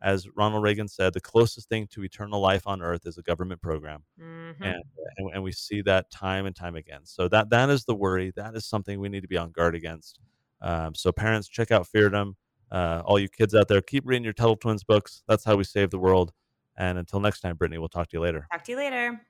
As 0.03 0.29
Ronald 0.37 0.63
Reagan 0.63 0.89
said, 0.89 1.15
the 1.15 1.21
closest 1.21 1.69
thing 1.69 1.87
to 1.93 2.05
eternal 2.05 2.41
life 2.41 2.67
on 2.67 2.83
earth 2.83 3.07
is 3.07 3.17
a 3.17 3.23
government 3.23 3.63
program. 3.63 4.03
Mm-hmm. 4.21 4.63
And, 4.63 4.83
and, 5.17 5.31
and 5.35 5.43
we 5.43 5.53
see 5.53 5.81
that 5.83 6.11
time 6.11 6.47
and 6.47 6.55
time 6.55 6.77
again. 6.77 7.01
So 7.05 7.29
that 7.29 7.51
that 7.51 7.71
is 7.71 7.85
the 7.85 7.95
worry. 7.95 8.33
That 8.37 8.55
is 8.55 8.67
something 8.67 9.01
we 9.01 9.09
need 9.09 9.23
to 9.23 9.29
be 9.29 9.39
on 9.39 9.53
guard 9.53 9.75
against. 9.75 10.21
Um, 10.61 10.95
so 10.95 11.13
parents, 11.13 11.49
check 11.49 11.71
out 11.71 11.87
Feardom. 11.87 12.35
Uh, 12.71 13.03
all 13.05 13.19
you 13.19 13.29
kids 13.29 13.55
out 13.55 13.69
there, 13.69 13.81
keep 13.81 14.05
reading 14.07 14.25
your 14.25 14.33
Tuttle 14.33 14.57
Twins 14.57 14.85
books. 14.85 15.23
That's 15.29 15.45
how 15.45 15.57
we 15.57 15.65
save 15.65 15.91
the 15.91 15.99
world. 15.99 16.33
And 16.77 16.99
until 16.99 17.21
next 17.21 17.41
time, 17.41 17.57
Brittany, 17.57 17.79
we'll 17.79 17.89
talk 17.89 18.09
to 18.09 18.17
you 18.17 18.21
later. 18.21 18.47
Talk 18.53 18.65
to 18.65 18.73
you 18.73 18.79
later. 18.79 19.21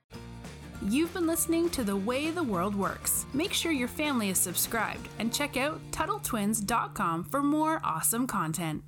You've 0.83 1.13
been 1.13 1.25
listening 1.25 1.69
to 1.71 1.83
The 1.83 1.95
Way 1.95 2.29
the 2.29 2.43
World 2.43 2.75
Works. 2.75 3.25
Make 3.33 3.53
sure 3.53 3.71
your 3.71 3.87
family 3.87 4.29
is 4.29 4.37
subscribed 4.37 5.07
and 5.17 5.33
check 5.33 5.57
out 5.57 5.79
TuttleTwins.com 5.91 7.23
for 7.25 7.41
more 7.41 7.81
awesome 7.83 8.27
content. 8.27 8.83